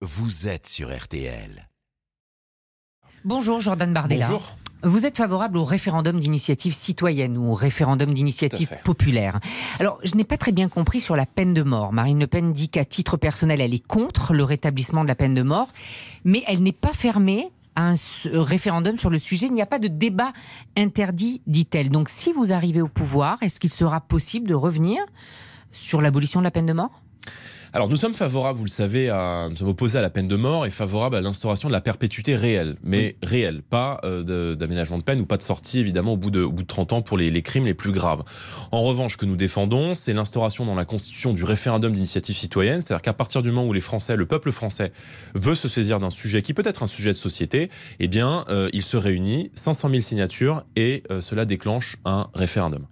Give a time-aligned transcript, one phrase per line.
[0.00, 1.68] vous êtes sur RTL.
[3.24, 4.26] Bonjour Jordan Bardella.
[4.28, 4.56] Bonjour.
[4.84, 9.40] Vous êtes favorable au référendum d'initiative citoyenne ou au référendum d'initiative populaire.
[9.80, 11.92] Alors, je n'ai pas très bien compris sur la peine de mort.
[11.92, 15.34] Marine Le Pen dit qu'à titre personnel, elle est contre le rétablissement de la peine
[15.34, 15.66] de mort,
[16.24, 19.46] mais elle n'est pas fermée à un s- référendum sur le sujet.
[19.46, 20.32] Il n'y a pas de débat
[20.76, 21.90] interdit, dit-elle.
[21.90, 25.04] Donc, si vous arrivez au pouvoir, est-ce qu'il sera possible de revenir
[25.72, 27.02] sur l'abolition de la peine de mort?
[27.74, 30.36] Alors nous sommes favorables, vous le savez, à, nous sommes opposés à la peine de
[30.36, 35.02] mort et favorables à l'instauration de la perpétuité réelle, mais réelle, pas euh, d'aménagement de
[35.02, 37.18] peine ou pas de sortie évidemment au bout de, au bout de 30 ans pour
[37.18, 38.22] les, les crimes les plus graves.
[38.72, 42.80] En revanche, ce que nous défendons, c'est l'instauration dans la Constitution du référendum d'initiative citoyenne,
[42.80, 44.92] c'est-à-dire qu'à partir du moment où les Français, le peuple français,
[45.34, 47.68] veut se saisir d'un sujet qui peut être un sujet de société,
[48.00, 52.86] eh bien, euh, il se réunit, 500 000 signatures et euh, cela déclenche un référendum.